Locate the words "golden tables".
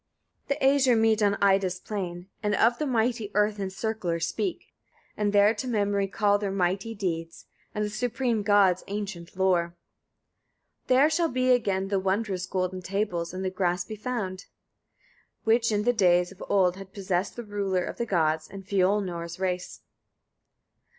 12.47-13.31